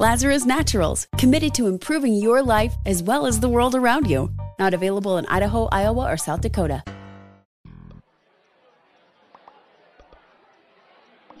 [0.00, 4.32] Lazarus Naturals, committed to improving your life as well as the world around you.
[4.58, 6.82] Not available in Idaho, Iowa, or South Dakota.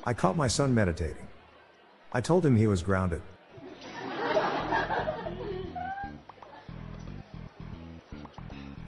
[0.04, 1.26] I caught my son meditating.
[2.12, 3.22] I told him he was grounded.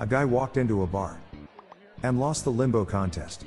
[0.00, 1.18] A guy walked into a bar
[2.02, 3.44] and lost the limbo contest.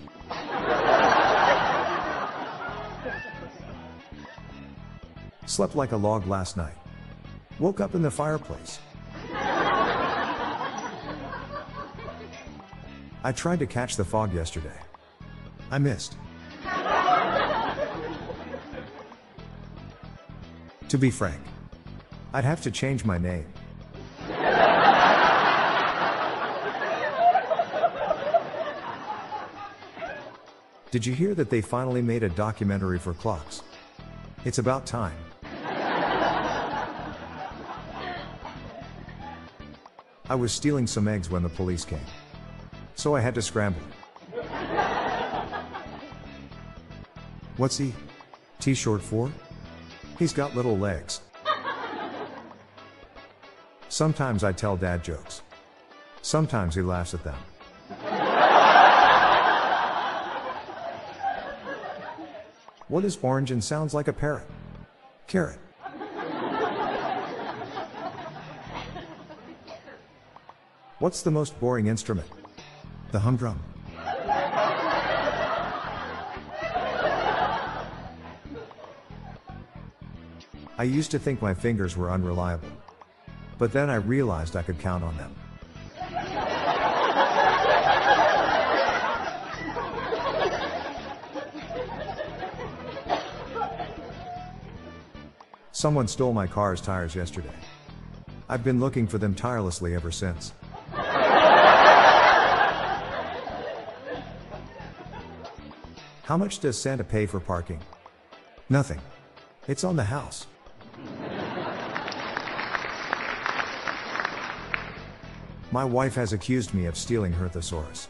[5.47, 6.75] Slept like a log last night.
[7.57, 8.79] Woke up in the fireplace.
[13.23, 14.77] I tried to catch the fog yesterday.
[15.71, 16.17] I missed.
[20.89, 21.41] To be frank,
[22.33, 23.45] I'd have to change my name.
[30.91, 33.63] Did you hear that they finally made a documentary for clocks?
[34.45, 35.17] It's about time.
[40.29, 41.99] I was stealing some eggs when the police came.
[42.95, 43.81] So I had to scramble.
[47.55, 47.93] What's he?
[48.59, 49.31] T short for?
[50.19, 51.21] He's got little legs.
[53.87, 55.41] Sometimes I tell dad jokes.
[56.21, 57.37] Sometimes he laughs at them.
[62.89, 64.47] What is orange and sounds like a parrot?
[65.27, 65.59] Carrot.
[70.99, 72.27] What's the most boring instrument?
[73.11, 73.59] The humdrum.
[80.79, 82.69] I used to think my fingers were unreliable.
[83.59, 85.35] But then I realized I could count on them.
[95.71, 97.53] Someone stole my car's tires yesterday.
[98.49, 100.53] I've been looking for them tirelessly ever since.
[106.27, 107.79] How much does Santa pay for parking?
[108.67, 108.99] Nothing.
[109.69, 110.45] It's on the house.
[115.71, 118.09] My wife has accused me of stealing her thesaurus.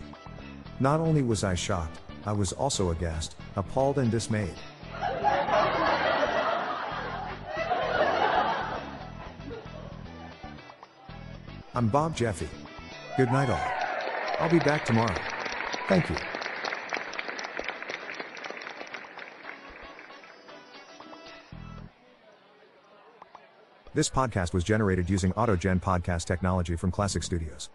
[0.79, 4.55] Not only was I shocked, I was also aghast, appalled, and dismayed.
[11.75, 12.49] I'm Bob Jeffy.
[13.15, 13.71] Good night, all.
[14.39, 15.15] I'll be back tomorrow.
[15.87, 16.15] Thank you.
[23.97, 27.69] This podcast was generated using AutoGen podcast technology from Classic Studios.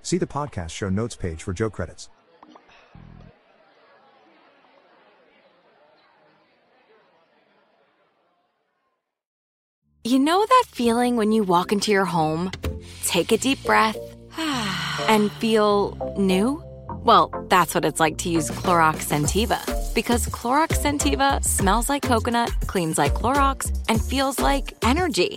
[0.00, 2.08] See the podcast show notes page for joke credits.
[10.02, 12.52] You know that feeling when you walk into your home,
[13.04, 13.98] take a deep breath,
[15.08, 16.64] and feel new?
[17.04, 19.60] Well, that's what it's like to use Clorox Scentiva.
[19.94, 25.36] Because Clorox Scentiva smells like coconut, cleans like Clorox, and feels like energy.